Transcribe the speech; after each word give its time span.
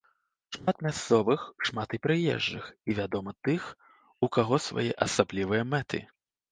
Шмат 0.55 0.77
мясцовых, 0.85 1.41
шмат 1.69 1.89
і 1.97 2.01
прыезджых 2.07 2.65
і, 2.73 2.91
вядома, 3.01 3.31
тых, 3.49 3.71
у 4.27 4.35
каго 4.39 4.55
свае 4.69 4.91
асаблівыя 5.09 5.63
мэты. 5.75 5.99